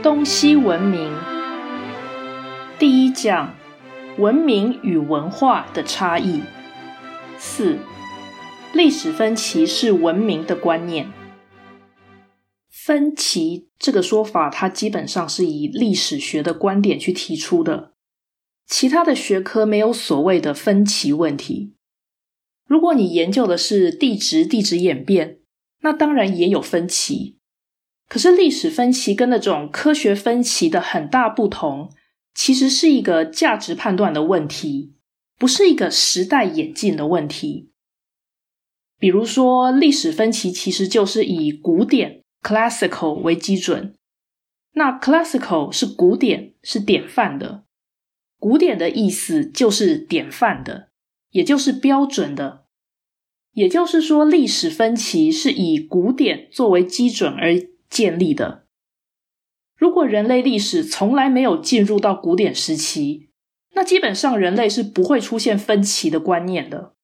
[0.00, 1.12] 东西文明
[2.78, 3.56] 第一讲：
[4.16, 6.40] 文明与文化的差异。
[7.36, 7.78] 四、
[8.72, 11.10] 历史分歧是文明的观念。
[12.70, 17.94] 分歧这个说法，它基本上是以历史学的观点去提出的。
[18.68, 21.74] 其他的学科没有所谓的分歧问题。
[22.68, 25.40] 如果你研究的是地质、地质演变，
[25.80, 27.37] 那当然也有分歧。
[28.08, 31.92] 可是历史分歧跟那种科学分歧的很大不同，
[32.34, 34.94] 其实是一个价值判断的问题，
[35.38, 37.70] 不是一个时代演进的问题。
[38.98, 43.94] 比如说，历史分歧其实就是以古典 （classical） 为基准，
[44.72, 47.64] 那 classical 是古典，是典范的。
[48.38, 50.88] 古典的意思就是典范的，
[51.30, 52.64] 也就是标准的。
[53.52, 57.54] 也就是说，历史分歧是以古典作为基准而。
[57.88, 58.66] 建立的。
[59.76, 63.28] 如果人类历史从来没有进入到古典时期，
[63.74, 66.94] 那基本上人类是不会出现分歧的观念的，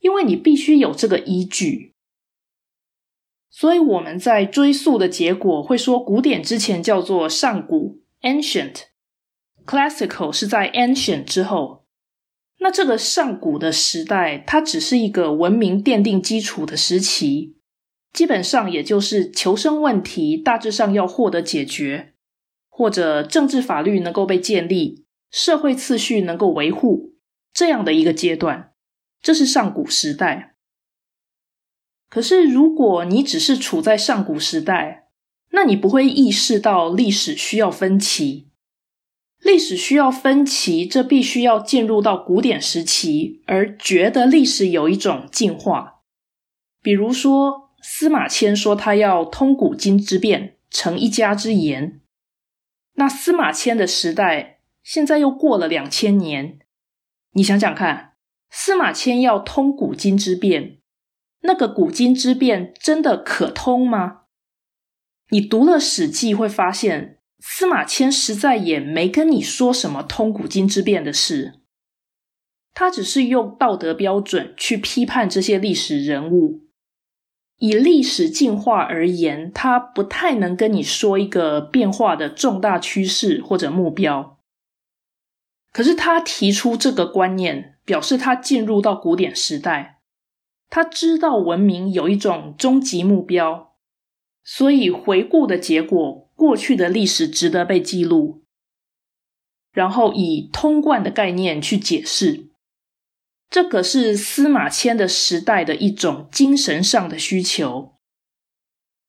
[0.00, 1.94] 因为你必须有这个依据。
[3.48, 11.86] 所以我们在追溯的结果会说，古典之前叫做上古 （ancient），classical 是在 ancient 之后。
[12.58, 17.56] 那这个上古的时代，它只是一个文明奠定基础的时期。
[18.12, 22.12] 基本上也就是求生问题大致上要获得解决，
[22.68, 27.14] 或者政治法律能够被建立，社会次序能够维护
[27.54, 28.74] 这样的一个阶段，
[29.22, 30.56] 这是上古时代。
[32.10, 35.08] 可是如果你只是处在上古时代，
[35.52, 38.50] 那你不会意识到历史需要分歧，
[39.40, 46.02] 历史需要分歧，这必须要进入到古典时期，而觉得历史有一种进化，
[46.82, 47.61] 比如说。
[47.82, 52.00] 司马迁说他要通古今之变，成一家之言。
[52.94, 56.60] 那司马迁的时代现在又过了两千年，
[57.32, 58.14] 你想想看，
[58.50, 60.78] 司马迁要通古今之变，
[61.40, 64.22] 那个古今之变真的可通吗？
[65.30, 71.60] 你读了《史记》会发现，司马迁实在也没跟你说什么通古今之变的事，
[72.74, 76.61] 他只是用道德标准去批判这些历史人物。
[77.62, 84.40] 以历史进化而言，它不太能跟你说一个变化的重大趋势或者目标。
[85.72, 90.00] 可是他提出这个观念，表示他进入到古典时代，
[90.68, 93.76] 他知道文明有一种终极目标，
[94.42, 98.42] 所以回顾的结果，过去的历史值得被记录，
[99.72, 102.48] 然后以通贯的概念去解释。
[103.52, 107.96] 这个是司马迁的时代的一种精神上的需求，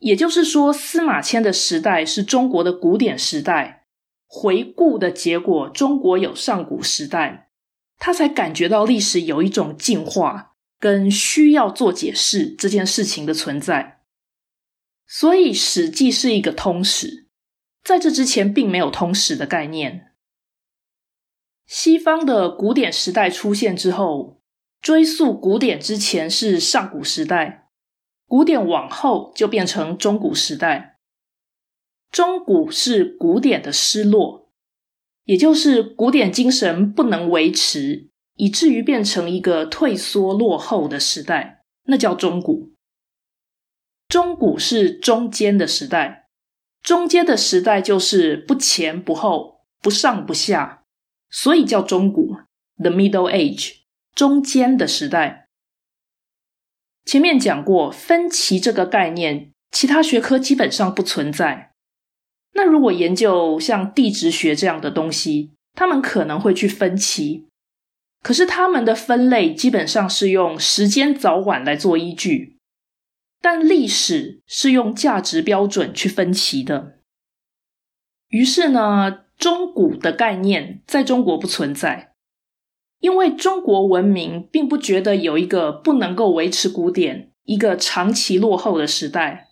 [0.00, 3.86] 也就是说，司马迁的时代是中国的古典时代。
[4.26, 7.50] 回顾的结果，中国有上古时代，
[7.98, 14.00] 他才感觉到历史有一种进化跟需要做解释这件事情的存在。
[15.06, 17.28] 所以，《史记》是一个通史，
[17.84, 20.13] 在这之前并没有通史的概念。
[21.66, 24.40] 西方的古典时代出现之后，
[24.80, 27.68] 追溯古典之前是上古时代，
[28.26, 30.98] 古典往后就变成中古时代。
[32.10, 34.52] 中古是古典的失落，
[35.24, 42.72] 也就是古典精神不能维持，以至于变成一个退缩落后的时代，那叫中古。
[44.06, 46.28] 中古是中间的时代，
[46.82, 50.83] 中间的时代就是不前不后，不上不下。
[51.34, 52.36] 所以叫中古
[52.76, 53.78] ，the Middle Age，
[54.14, 55.48] 中间的时代。
[57.04, 61.72] 前面讲过分歧这个概念，其他学科基本上不存在。
[62.52, 67.48] 那如果研究像地质学这样的东西，他们可能会去分歧，
[68.22, 72.58] 可是他们的分类基本上是用时间早晚来做依据，
[73.40, 77.00] 但历史是用价值标准去分歧的。
[78.28, 79.23] 于是呢？
[79.38, 82.12] 中古的概念在中国不存在，
[83.00, 89.48] 因为中国文明并不觉得有一个不能够维持古典、一个长期落后的时代。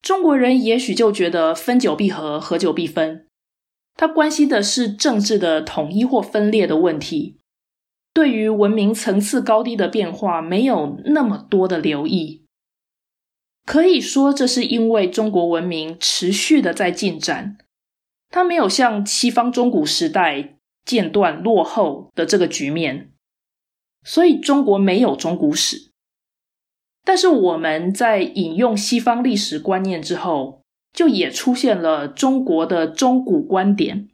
[0.00, 3.26] 中国人也许就觉得分久必合，合久必分，
[3.94, 7.38] 他关心的是政治的统一或分裂的问题，
[8.12, 12.44] 对于文明层次高低的变化没有那么多的留意。
[13.64, 17.58] 可以说，这是因为中国文明持续的在进展。
[18.32, 20.56] 它没有像西方中古时代
[20.86, 23.12] 间断落后的这个局面，
[24.02, 25.92] 所以中国没有中古史。
[27.04, 30.62] 但是我们在引用西方历史观念之后，
[30.94, 34.08] 就也出现了中国的中古观点，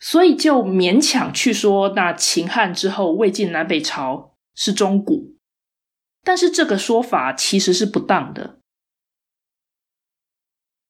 [0.00, 5.36] 所以就勉强去说那秦汉之后魏晋南北朝是中古，
[6.24, 8.55] 但是这个说法其实是不当的。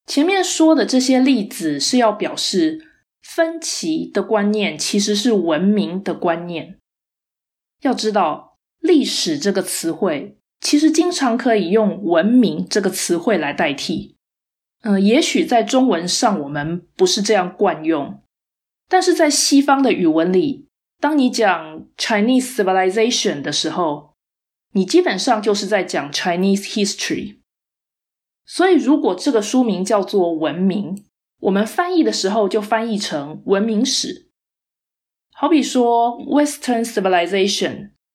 [0.06, 2.86] 前面说的这些例子是要表示
[3.22, 6.78] 分歧的观念其实是文明的观念。
[7.82, 14.16] 要知道，历史这个词汇其实经常可以用文明这个词汇来代替。
[14.82, 18.22] 嗯，也许在中文上我们不是这样惯用，
[18.88, 20.68] 但是在西方的语文里，
[21.00, 24.14] 当你讲 Chinese civilization 的时候，
[24.72, 27.35] 你基本上就是在讲 Chinese history。
[28.46, 30.96] 所以，如果这个书名叫做《文明》，
[31.40, 34.28] 我们翻译的时候就翻译成文明史。
[35.32, 37.70] 好比说《Western Civilization》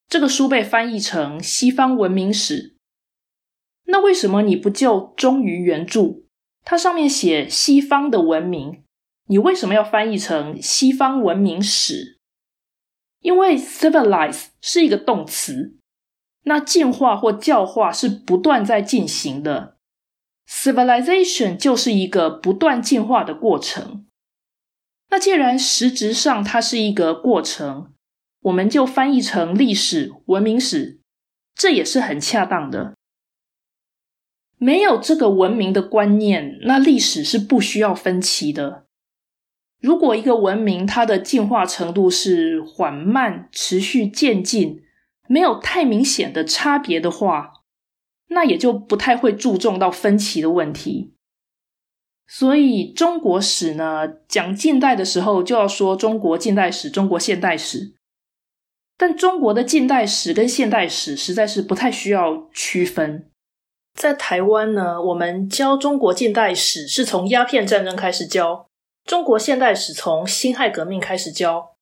[0.08, 2.76] 这个书被翻译成西方文明史，
[3.86, 6.24] 那为什么你不就忠于原著？
[6.64, 8.84] 它上面写西方的文明，
[9.28, 12.20] 你为什么要翻译成西方文明史？
[13.20, 15.78] 因为 civilize 是一个动词，
[16.44, 19.78] 那进化或教化是不断在进行的
[20.52, 24.06] ，civilization 就是一个不断进化的过程。
[25.10, 27.94] 那既然实质上它是一个过程，
[28.42, 31.00] 我们就翻译成历史文明史，
[31.56, 32.94] 这也是很恰当的。
[34.58, 38.86] 没有这个文明的观念，那历史是不需要分歧的。
[39.82, 44.84] 如果一个文明它的进化程度是缓慢、持续渐进，
[45.28, 47.51] 没有太明显的差别的话，
[48.32, 51.14] 那也就不太会注重到分歧的问题。
[52.28, 57.94] 所以中国史呢，讲近代的时候就要说中国近代史、中国现代史，
[58.98, 63.30] 但中国的近代史跟现代史实在是不太需要区分。
[63.94, 68.68] 在台湾呢，我们教中国近代史是从鸦片战争开始教，
[69.04, 71.76] 中国现代史从辛亥革命开始教，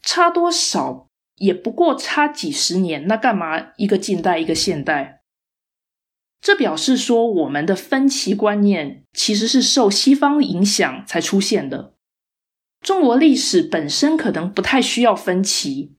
[0.00, 5.15] 差多少也不过差几十年，那干嘛一个近代一个现代？
[6.46, 11.94] 这表示说我们的分歧观念其实是受西方影响才出现的。
[12.80, 15.96] 中国历史本身可能不太需要分歧，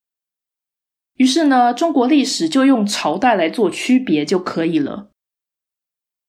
[1.16, 5.10] 于是呢，中国历史就用朝代来做区别就可以了。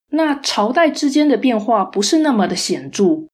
[0.09, 3.29] 那朝代之间的变化不是那么的显著，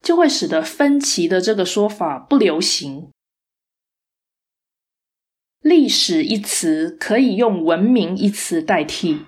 [0.00, 3.10] 就会使得分歧的这个说法不流行。
[5.60, 9.26] 历史一词可以用文明一词代替，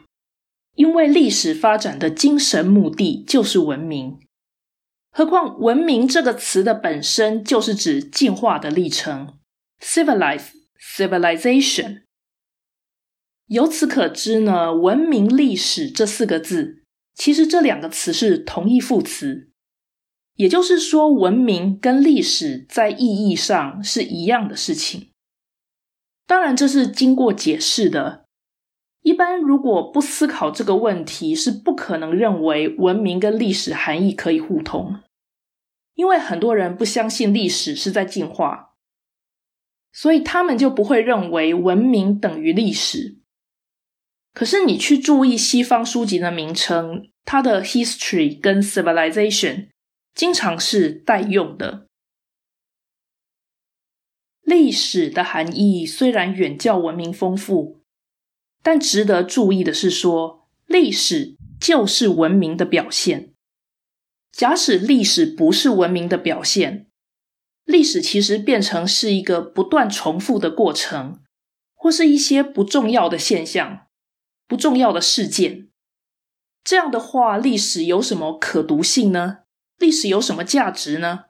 [0.74, 4.18] 因为历史发展的精神目的就是文明。
[5.10, 9.38] 何况文明这个词的本身就是指进化的历程
[9.80, 10.48] ，civilize
[10.80, 12.02] civilization。
[13.46, 16.84] 由此可知呢，文明历史这四个字。
[17.14, 19.50] 其实这两个词是同义副词，
[20.36, 25.10] 也就是说，文明跟历史在意义上是一样的事情。
[26.26, 28.21] 当然，这是经过解释的。
[29.02, 35.00] 一般如果不思考这个问题，是不可能认为文明跟历史含义可以互通，
[35.94, 38.76] 因为很多人不相信历史是在进化，
[39.92, 43.18] 所以他们就不会认为文明等于历史。
[44.32, 49.68] 可是你去注意西方书籍的名称，它的 history 跟 civilization
[50.14, 51.86] 经常是代用的。
[54.42, 57.81] 历史的含义虽然远较文明丰富，
[58.62, 63.34] 但值得注意的是，说历史就是文明的表现。
[64.30, 66.88] 假使历史不是文明的表现，
[67.64, 71.20] 历史其实变成是一个不断重复的过程，
[71.74, 73.86] 或是一些不重要的现象。
[74.48, 75.70] 不重要的事件，
[76.62, 79.44] 这样的话，历史有什么可读性呢？
[79.78, 81.26] 历史有什么价值呢？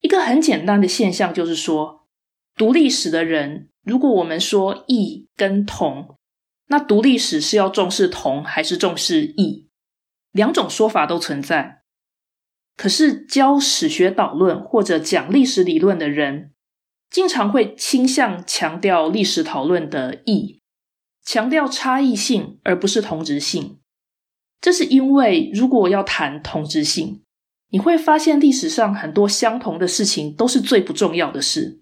[0.00, 2.06] 一个很简单的现象就是说，
[2.54, 6.16] 读历史的人，如果我们说义跟同，
[6.68, 9.68] 那读历史是要重视同还是重视义？
[10.32, 11.82] 两种说法都存在。
[12.76, 16.52] 可是教史学导论或者讲历史理论的人，
[17.08, 20.60] 经常会倾向强调历史讨论的义。
[21.24, 23.78] 强调差异性而不是同质性，
[24.60, 27.22] 这是因为如果要谈同质性，
[27.70, 31.80] 你会发现历史上很多相同的事情都是最不重要的事。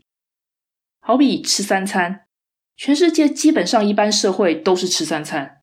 [1.04, 2.26] 好比吃三餐，
[2.76, 5.62] 全世界基本上一般社会都是吃三餐，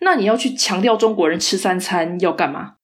[0.00, 2.76] 那你要去强调中国人吃三餐要干嘛？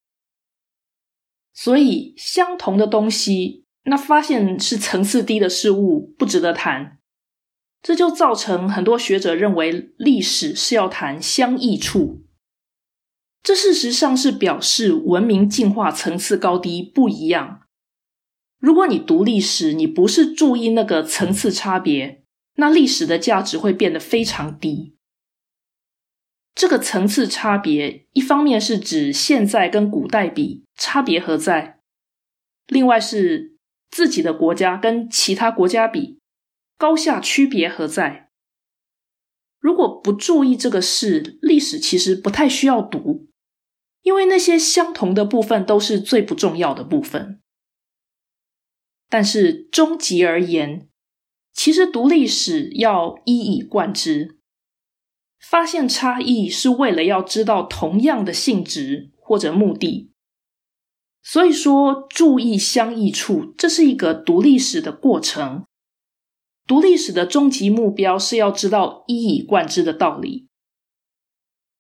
[1.55, 6.99] 所以相同的东西，那发现是层次低的事物，不值得谈。
[7.81, 12.23] 这就造成很多学者认为历史是要谈相异处，
[13.43, 17.64] 这事实上是表示文明进化层次高低不一样。
[18.65, 22.23] 如果你读历史，你不是注意那个层次差别，
[22.55, 24.97] 那历史的价值会变得非常低。
[26.55, 31.81] 这个层次差别，一方面是指现在跟古代比差别何在，
[32.67, 33.59] 另外是
[33.91, 36.19] 自己的国家跟其他国家比
[36.79, 38.31] 高下区别何在。
[39.61, 43.27] 如果不注意这个事，历史其实不太需要读，
[44.01, 47.43] 因为那些相同的部分都是最不重要的部分。
[49.15, 50.89] 但是终极而言，
[51.53, 54.41] 其实读历史要一以贯之。
[55.41, 60.11] 发现差异是为了要知道同样的性质或者目的，
[61.23, 65.65] 所以说注意相异处，这是一个读历史的过程。
[66.67, 70.49] 读历史的终极目标是要知道一以贯之的道理。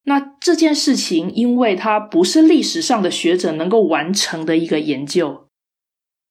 [0.05, 5.44] 那这件事情，因为它不是历史上的学者能够完成的一个研究，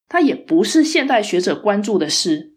[0.07, 2.53] 它也不是现代学者关注的事。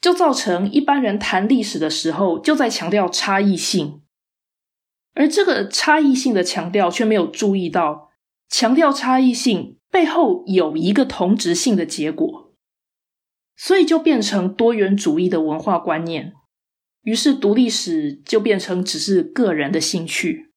[0.00, 4.02] 就造成一般人谈历史的时候，就在强调差异性，
[5.14, 8.10] 而这个差异性的强调却没有注意到，
[8.48, 12.54] 强调差异性背后有一个同质性的结果，
[13.56, 16.32] 所以就变成多元主义的文化观念，
[17.02, 20.47] 于是读历史就变成只是个人的兴趣。